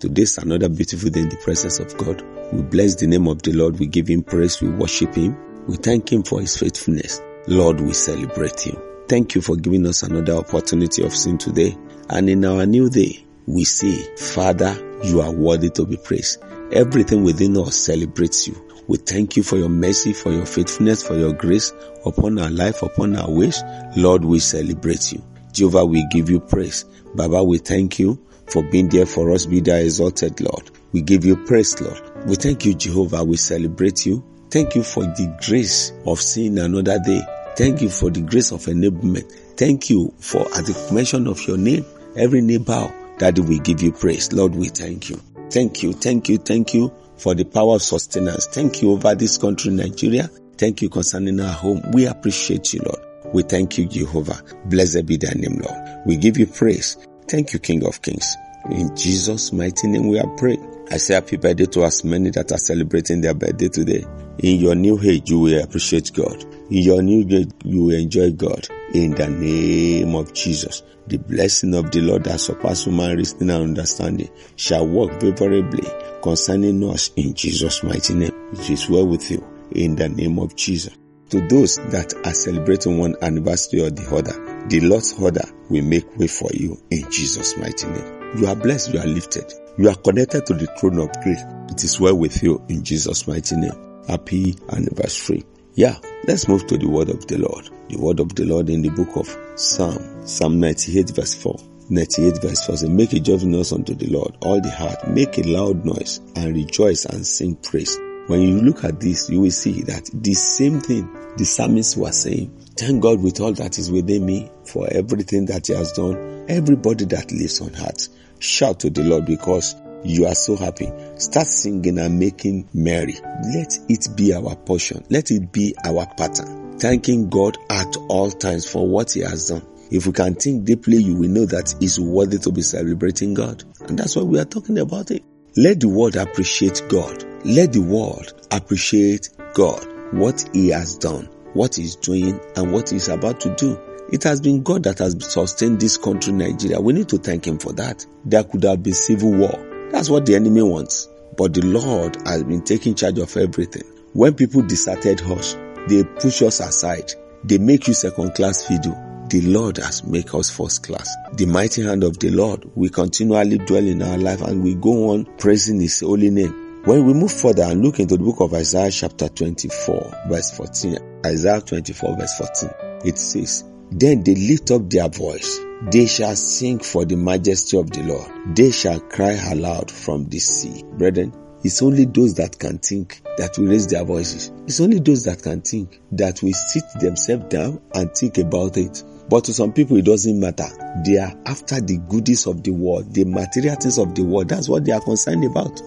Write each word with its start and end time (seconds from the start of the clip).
Today's 0.00 0.38
another 0.38 0.70
beautiful 0.70 1.10
day 1.10 1.20
in 1.20 1.28
the 1.28 1.36
presence 1.36 1.78
of 1.78 1.94
God. 1.98 2.22
We 2.54 2.62
bless 2.62 2.94
the 2.94 3.06
name 3.06 3.28
of 3.28 3.42
the 3.42 3.52
Lord. 3.52 3.78
We 3.78 3.86
give 3.86 4.08
him 4.08 4.22
praise. 4.22 4.58
We 4.62 4.70
worship 4.70 5.14
him. 5.14 5.36
We 5.66 5.76
thank 5.76 6.10
him 6.10 6.22
for 6.22 6.40
his 6.40 6.56
faithfulness. 6.56 7.20
Lord, 7.46 7.82
we 7.82 7.92
celebrate 7.92 8.60
him. 8.60 8.80
Thank 9.08 9.34
you 9.34 9.42
for 9.42 9.56
giving 9.56 9.86
us 9.86 10.02
another 10.02 10.32
opportunity 10.32 11.04
of 11.04 11.14
sin 11.14 11.36
today. 11.36 11.76
And 12.08 12.30
in 12.30 12.46
our 12.46 12.64
new 12.64 12.88
day, 12.88 13.26
we 13.44 13.64
say, 13.64 14.16
Father, 14.16 14.74
you 15.04 15.20
are 15.20 15.30
worthy 15.30 15.68
to 15.68 15.84
be 15.84 15.98
praised. 15.98 16.42
Everything 16.72 17.22
within 17.22 17.58
us 17.58 17.76
celebrates 17.76 18.48
you. 18.48 18.56
We 18.86 18.96
thank 18.96 19.36
you 19.36 19.42
for 19.42 19.58
your 19.58 19.68
mercy, 19.68 20.14
for 20.14 20.32
your 20.32 20.46
faithfulness, 20.46 21.06
for 21.06 21.14
your 21.14 21.34
grace 21.34 21.74
upon 22.06 22.38
our 22.38 22.50
life, 22.50 22.82
upon 22.82 23.16
our 23.16 23.30
ways. 23.30 23.62
Lord, 23.98 24.24
we 24.24 24.38
celebrate 24.38 25.12
you. 25.12 25.22
Jehovah, 25.52 25.84
we 25.84 26.06
give 26.10 26.30
you 26.30 26.40
praise. 26.40 26.86
Baba, 27.14 27.44
we 27.44 27.58
thank 27.58 27.98
you 27.98 28.18
for 28.50 28.62
being 28.62 28.88
there 28.88 29.06
for 29.06 29.30
us. 29.32 29.46
Be 29.46 29.60
thou 29.60 29.76
exalted, 29.76 30.40
Lord. 30.40 30.70
We 30.92 31.02
give 31.02 31.24
you 31.24 31.36
praise, 31.36 31.80
Lord. 31.80 32.00
We 32.26 32.34
thank 32.36 32.64
you, 32.64 32.74
Jehovah. 32.74 33.24
We 33.24 33.36
celebrate 33.36 34.04
you. 34.06 34.24
Thank 34.50 34.74
you 34.74 34.82
for 34.82 35.04
the 35.04 35.36
grace 35.46 35.92
of 36.06 36.20
seeing 36.20 36.58
another 36.58 36.98
day. 36.98 37.20
Thank 37.56 37.82
you 37.82 37.88
for 37.88 38.10
the 38.10 38.22
grace 38.22 38.52
of 38.52 38.60
enablement. 38.62 39.30
Thank 39.56 39.90
you 39.90 40.12
for 40.18 40.40
at 40.56 40.66
the 40.66 40.90
mention 40.92 41.26
of 41.26 41.46
your 41.46 41.58
name, 41.58 41.84
every 42.16 42.40
knee 42.40 42.58
bow, 42.58 42.92
that 43.18 43.38
we 43.38 43.58
give 43.60 43.82
you 43.82 43.92
praise. 43.92 44.32
Lord, 44.32 44.54
we 44.54 44.68
thank 44.68 45.10
you. 45.10 45.20
Thank 45.50 45.82
you, 45.82 45.92
thank 45.92 46.28
you, 46.28 46.38
thank 46.38 46.74
you 46.74 46.92
for 47.16 47.34
the 47.34 47.44
power 47.44 47.74
of 47.74 47.82
sustenance. 47.82 48.46
Thank 48.46 48.82
you 48.82 48.92
over 48.92 49.14
this 49.14 49.36
country, 49.36 49.70
Nigeria. 49.72 50.28
Thank 50.56 50.82
you 50.82 50.88
concerning 50.88 51.38
our 51.40 51.52
home. 51.52 51.82
We 51.92 52.06
appreciate 52.06 52.72
you, 52.72 52.80
Lord. 52.84 53.00
We 53.34 53.42
thank 53.42 53.78
you, 53.78 53.86
Jehovah. 53.86 54.42
Blessed 54.64 55.06
be 55.06 55.16
thy 55.16 55.32
name, 55.34 55.58
Lord. 55.58 56.06
We 56.06 56.16
give 56.16 56.38
you 56.38 56.46
praise. 56.46 56.96
Thank 57.30 57.52
you, 57.52 57.60
King 57.60 57.86
of 57.86 58.02
Kings. 58.02 58.36
In 58.70 58.96
Jesus' 58.96 59.52
mighty 59.52 59.86
name 59.86 60.08
we 60.08 60.18
are 60.18 60.26
praying. 60.36 60.66
I 60.90 60.96
say 60.96 61.14
happy 61.14 61.36
birthday 61.36 61.66
to 61.66 61.84
as 61.84 62.02
many 62.02 62.30
that 62.30 62.50
are 62.50 62.58
celebrating 62.58 63.20
their 63.20 63.34
birthday 63.34 63.68
today. 63.68 64.04
In 64.40 64.58
your 64.58 64.74
new 64.74 65.00
age, 65.00 65.30
you 65.30 65.38
will 65.38 65.62
appreciate 65.62 66.12
God. 66.12 66.42
In 66.72 66.82
your 66.82 67.02
new 67.02 67.24
age, 67.30 67.52
you 67.64 67.84
will 67.84 67.94
enjoy 67.94 68.32
God. 68.32 68.66
In 68.94 69.12
the 69.12 69.28
name 69.28 70.12
of 70.16 70.34
Jesus, 70.34 70.82
the 71.06 71.18
blessing 71.18 71.72
of 71.74 71.92
the 71.92 72.00
Lord 72.00 72.24
that 72.24 72.40
surpasses 72.40 72.86
human 72.86 73.16
reasoning 73.16 73.50
and 73.50 73.62
understanding 73.62 74.30
shall 74.56 74.84
work 74.84 75.20
favorably 75.20 75.86
concerning 76.24 76.82
us 76.90 77.12
in 77.14 77.34
Jesus' 77.34 77.84
mighty 77.84 78.14
name. 78.14 78.34
It 78.54 78.70
is 78.70 78.90
well 78.90 79.06
with 79.06 79.30
you. 79.30 79.46
In 79.70 79.94
the 79.94 80.08
name 80.08 80.40
of 80.40 80.56
Jesus. 80.56 80.96
To 81.28 81.46
those 81.46 81.76
that 81.76 82.12
are 82.26 82.34
celebrating 82.34 82.98
one 82.98 83.14
anniversary 83.22 83.82
or 83.82 83.90
the 83.90 84.02
other, 84.12 84.49
the 84.68 84.80
Lord's 84.80 85.12
order 85.14 85.44
will 85.68 85.84
make 85.84 86.16
way 86.16 86.26
for 86.26 86.50
you 86.52 86.80
in 86.90 87.10
Jesus' 87.10 87.56
mighty 87.56 87.86
name. 87.86 88.36
You 88.36 88.46
are 88.46 88.56
blessed, 88.56 88.92
you 88.92 89.00
are 89.00 89.06
lifted. 89.06 89.52
You 89.78 89.88
are 89.88 89.96
connected 89.96 90.46
to 90.46 90.54
the 90.54 90.66
throne 90.78 90.98
of 90.98 91.10
grace. 91.22 91.42
It 91.70 91.82
is 91.84 91.98
well 91.98 92.16
with 92.16 92.42
you 92.42 92.62
in 92.68 92.84
Jesus' 92.84 93.26
mighty 93.26 93.56
name. 93.56 94.04
Happy 94.06 94.56
anniversary. 94.72 95.44
Yeah, 95.74 95.96
let's 96.26 96.48
move 96.48 96.66
to 96.66 96.76
the 96.76 96.88
word 96.88 97.08
of 97.08 97.26
the 97.26 97.38
Lord. 97.38 97.70
The 97.88 97.96
word 97.96 98.20
of 98.20 98.34
the 98.34 98.44
Lord 98.44 98.68
in 98.68 98.82
the 98.82 98.90
book 98.90 99.16
of 99.16 99.36
Psalm, 99.58 100.26
Psalm 100.26 100.60
98 100.60 101.10
verse 101.10 101.34
4. 101.34 101.56
98 101.88 102.42
verse 102.42 102.66
4 102.66 102.76
says, 102.76 102.88
Make 102.88 103.12
a 103.14 103.20
joyful 103.20 103.48
noise 103.48 103.72
unto 103.72 103.94
the 103.94 104.06
Lord, 104.06 104.36
all 104.42 104.60
the 104.60 104.70
heart, 104.70 105.08
make 105.08 105.38
a 105.38 105.42
loud 105.42 105.84
noise 105.84 106.20
and 106.36 106.54
rejoice 106.54 107.04
and 107.04 107.26
sing 107.26 107.56
praise. 107.56 107.98
When 108.26 108.42
you 108.42 108.60
look 108.60 108.84
at 108.84 109.00
this, 109.00 109.28
you 109.28 109.40
will 109.40 109.50
see 109.50 109.82
that 109.82 110.08
the 110.12 110.34
same 110.34 110.80
thing 110.80 111.08
the 111.36 111.44
psalmist 111.44 111.96
was 111.96 112.22
saying. 112.22 112.69
Thank 112.80 113.02
God 113.02 113.22
with 113.22 113.40
all 113.40 113.52
that 113.52 113.76
is 113.78 113.92
within 113.92 114.24
me 114.24 114.50
for 114.64 114.88
everything 114.90 115.44
that 115.44 115.66
he 115.66 115.74
has 115.74 115.92
done. 115.92 116.46
Everybody 116.48 117.04
that 117.04 117.30
lives 117.30 117.60
on 117.60 117.76
earth, 117.76 118.08
shout 118.38 118.80
to 118.80 118.88
the 118.88 119.02
Lord 119.02 119.26
because 119.26 119.76
you 120.02 120.24
are 120.24 120.34
so 120.34 120.56
happy. 120.56 120.90
Start 121.18 121.46
singing 121.46 121.98
and 121.98 122.18
making 122.18 122.70
merry. 122.72 123.16
Let 123.52 123.76
it 123.90 124.08
be 124.16 124.32
our 124.32 124.56
portion. 124.56 125.04
Let 125.10 125.30
it 125.30 125.52
be 125.52 125.74
our 125.84 126.06
pattern. 126.16 126.78
Thanking 126.78 127.28
God 127.28 127.58
at 127.68 127.98
all 128.08 128.30
times 128.30 128.64
for 128.64 128.88
what 128.88 129.12
he 129.12 129.20
has 129.20 129.48
done. 129.48 129.66
If 129.90 130.06
we 130.06 130.14
can 130.14 130.34
think 130.34 130.64
deeply, 130.64 131.02
you 131.02 131.16
will 131.16 131.28
know 131.28 131.44
that 131.44 131.74
it's 131.82 131.98
worthy 131.98 132.38
to 132.38 132.50
be 132.50 132.62
celebrating 132.62 133.34
God. 133.34 133.62
And 133.82 133.98
that's 133.98 134.16
why 134.16 134.22
we 134.22 134.38
are 134.38 134.46
talking 134.46 134.78
about 134.78 135.10
it. 135.10 135.22
Let 135.54 135.80
the 135.80 135.88
world 135.90 136.16
appreciate 136.16 136.80
God. 136.88 137.26
Let 137.44 137.74
the 137.74 137.82
world 137.82 138.32
appreciate 138.50 139.28
God, 139.52 139.86
what 140.14 140.48
He 140.54 140.70
has 140.70 140.96
done, 140.96 141.28
what 141.54 141.74
He's 141.74 141.96
doing, 141.96 142.40
and 142.56 142.72
what 142.72 142.90
He's 142.90 143.08
about 143.08 143.40
to 143.42 143.54
do. 143.56 143.78
It 144.12 144.24
has 144.24 144.40
been 144.40 144.62
God 144.62 144.82
that 144.84 144.98
has 144.98 145.16
sustained 145.32 145.80
this 145.80 145.96
country, 145.96 146.32
Nigeria. 146.32 146.80
We 146.80 146.92
need 146.92 147.08
to 147.10 147.18
thank 147.18 147.46
Him 147.46 147.58
for 147.58 147.72
that. 147.74 148.04
There 148.24 148.42
could 148.42 148.64
have 148.64 148.82
been 148.82 148.94
civil 148.94 149.32
war. 149.32 149.88
That's 149.92 150.10
what 150.10 150.26
the 150.26 150.34
enemy 150.34 150.62
wants. 150.62 151.08
But 151.36 151.54
the 151.54 151.62
Lord 151.62 152.16
has 152.26 152.42
been 152.42 152.62
taking 152.62 152.94
charge 152.94 153.18
of 153.18 153.36
everything. 153.36 153.84
When 154.12 154.34
people 154.34 154.62
deserted 154.62 155.22
us, 155.22 155.56
they 155.88 156.02
push 156.04 156.42
us 156.42 156.60
aside. 156.60 157.12
They 157.44 157.58
make 157.58 157.86
you 157.86 157.94
second 157.94 158.34
class 158.34 158.66
fiddle. 158.66 158.98
The 159.28 159.42
Lord 159.42 159.76
has 159.76 160.02
made 160.02 160.34
us 160.34 160.50
first 160.50 160.82
class. 160.82 161.08
The 161.34 161.46
mighty 161.46 161.82
hand 161.84 162.02
of 162.02 162.18
the 162.18 162.30
Lord 162.30 162.64
will 162.74 162.90
continually 162.90 163.58
dwell 163.58 163.86
in 163.86 164.02
our 164.02 164.18
life 164.18 164.42
and 164.42 164.62
we 164.62 164.74
go 164.74 165.10
on 165.10 165.24
praising 165.38 165.80
His 165.80 166.00
holy 166.00 166.30
name. 166.30 166.69
When 166.90 167.06
we 167.06 167.12
move 167.12 167.30
further 167.30 167.62
and 167.62 167.84
look 167.84 168.00
into 168.00 168.16
the 168.16 168.24
book 168.24 168.40
of 168.40 168.52
Isaiah 168.52 168.90
chapter 168.90 169.28
24 169.28 170.24
verse 170.26 170.50
14, 170.56 170.98
Isaiah 171.24 171.60
24 171.60 172.16
verse 172.16 172.36
14, 172.36 172.70
it 173.04 173.16
says, 173.16 173.62
Then 173.92 174.24
they 174.24 174.34
lift 174.34 174.72
up 174.72 174.90
their 174.90 175.08
voice. 175.08 175.60
They 175.82 176.06
shall 176.06 176.34
sing 176.34 176.80
for 176.80 177.04
the 177.04 177.14
majesty 177.14 177.78
of 177.78 177.92
the 177.92 178.02
Lord. 178.02 178.56
They 178.56 178.72
shall 178.72 178.98
cry 178.98 179.34
aloud 179.34 179.88
from 179.88 180.28
the 180.30 180.40
sea. 180.40 180.82
Brethren, 180.82 181.32
it's 181.62 181.80
only 181.80 182.06
those 182.06 182.34
that 182.34 182.58
can 182.58 182.78
think 182.78 183.22
that 183.36 183.56
will 183.56 183.68
raise 183.68 183.86
their 183.86 184.02
voices. 184.02 184.50
It's 184.66 184.80
only 184.80 184.98
those 184.98 185.22
that 185.26 185.44
can 185.44 185.60
think 185.60 186.00
that 186.10 186.42
will 186.42 186.54
sit 186.54 186.82
themselves 186.98 187.44
down 187.50 187.80
and 187.94 188.12
think 188.12 188.38
about 188.38 188.76
it. 188.76 189.04
But 189.30 189.44
to 189.44 189.54
some 189.54 189.72
people, 189.72 189.96
it 189.96 190.04
doesn't 190.04 190.40
matter. 190.40 190.66
They 191.06 191.16
are 191.18 191.32
after 191.46 191.80
the 191.80 191.98
goodies 192.08 192.46
of 192.46 192.64
the 192.64 192.72
world, 192.72 193.14
the 193.14 193.24
material 193.24 193.76
things 193.76 193.96
of 193.96 194.14
the 194.16 194.22
world. 194.22 194.48
That's 194.48 194.68
what 194.68 194.84
they 194.84 194.90
are 194.90 195.00
concerned 195.00 195.44
about. 195.44 195.80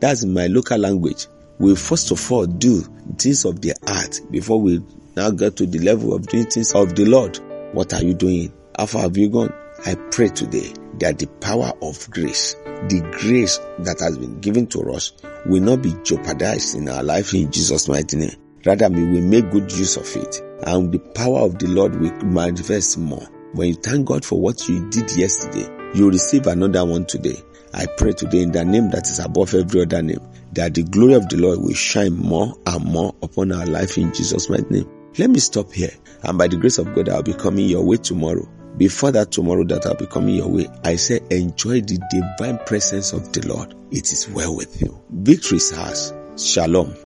That's 0.00 0.24
my 0.24 0.46
local 0.46 0.78
language. 0.78 1.26
We 1.58 1.76
first 1.76 2.10
of 2.10 2.32
all 2.32 2.46
do 2.46 2.80
things 3.18 3.44
of 3.44 3.60
the 3.60 3.74
art 3.86 4.20
before 4.30 4.60
we 4.60 4.82
now 5.16 5.30
get 5.30 5.56
to 5.56 5.66
the 5.66 5.78
level 5.80 6.14
of 6.14 6.26
doing 6.26 6.46
things 6.46 6.72
of 6.72 6.94
the 6.94 7.04
Lord. 7.04 7.38
What 7.72 7.92
are 7.92 8.02
you 8.02 8.14
doing? 8.14 8.52
How 8.78 8.86
far 8.86 9.02
have 9.02 9.16
you 9.18 9.28
gone? 9.28 9.52
I 9.84 9.96
pray 10.10 10.28
today 10.28 10.72
that 11.00 11.18
the 11.18 11.26
power 11.40 11.72
of 11.82 12.10
grace, 12.10 12.54
the 12.88 13.00
grace 13.20 13.58
that 13.80 14.00
has 14.00 14.16
been 14.16 14.40
given 14.40 14.66
to 14.68 14.80
us, 14.92 15.12
will 15.44 15.62
not 15.62 15.82
be 15.82 15.94
jeopardized 16.04 16.74
in 16.76 16.88
our 16.88 17.02
life 17.02 17.34
in 17.34 17.50
Jesus' 17.52 17.86
mighty 17.86 18.16
name. 18.16 18.36
Rather, 18.64 18.88
we 18.88 19.04
will 19.04 19.22
make 19.22 19.50
good 19.50 19.70
use 19.72 19.96
of 19.96 20.16
it. 20.16 20.42
And 20.64 20.92
the 20.92 20.98
power 20.98 21.40
of 21.40 21.58
the 21.58 21.68
Lord 21.68 21.96
will 22.00 22.12
manifest 22.24 22.98
more. 22.98 23.26
When 23.52 23.68
you 23.68 23.74
thank 23.74 24.06
God 24.06 24.24
for 24.24 24.40
what 24.40 24.68
you 24.68 24.88
did 24.90 25.10
yesterday, 25.16 25.68
you 25.94 26.10
receive 26.10 26.46
another 26.46 26.84
one 26.84 27.06
today. 27.06 27.42
I 27.72 27.86
pray 27.86 28.12
today 28.12 28.42
in 28.42 28.52
the 28.52 28.64
name 28.64 28.90
that 28.90 29.06
is 29.06 29.18
above 29.18 29.54
every 29.54 29.82
other 29.82 30.02
name, 30.02 30.20
that 30.52 30.74
the 30.74 30.82
glory 30.82 31.14
of 31.14 31.28
the 31.28 31.36
Lord 31.36 31.60
will 31.60 31.74
shine 31.74 32.16
more 32.16 32.54
and 32.66 32.84
more 32.84 33.14
upon 33.22 33.52
our 33.52 33.66
life 33.66 33.98
in 33.98 34.12
Jesus' 34.14 34.48
mighty 34.48 34.68
name. 34.70 34.90
Let 35.18 35.30
me 35.30 35.38
stop 35.38 35.72
here. 35.72 35.90
And 36.22 36.38
by 36.38 36.48
the 36.48 36.56
grace 36.56 36.78
of 36.78 36.94
God, 36.94 37.08
I'll 37.08 37.22
be 37.22 37.34
coming 37.34 37.68
your 37.68 37.84
way 37.84 37.96
tomorrow. 37.96 38.48
Before 38.76 39.10
that 39.12 39.32
tomorrow 39.32 39.64
that 39.64 39.86
I'll 39.86 39.94
be 39.94 40.06
coming 40.06 40.34
your 40.34 40.48
way, 40.48 40.66
I 40.84 40.96
say 40.96 41.20
enjoy 41.30 41.80
the 41.80 41.98
divine 42.10 42.58
presence 42.66 43.12
of 43.12 43.32
the 43.32 43.46
Lord. 43.48 43.74
It 43.90 44.12
is 44.12 44.28
well 44.28 44.54
with 44.54 44.82
you. 44.82 45.02
Victory 45.10 45.56
is 45.56 45.72
ours. 45.72 46.12
Shalom. 46.36 47.05